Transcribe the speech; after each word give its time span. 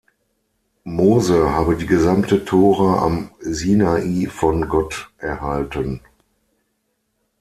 Mose 0.83 1.51
habe 1.51 1.75
die 1.75 1.85
gesamte 1.85 2.43
Tora 2.43 3.05
am 3.05 3.29
Sinai 3.39 4.25
von 4.31 4.67
Gott 4.67 5.11
erhalten. 5.19 6.01